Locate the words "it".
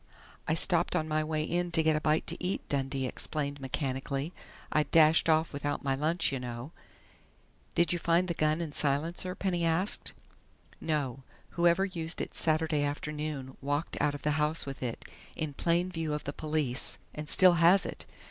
12.19-12.33, 14.81-15.05, 17.85-18.07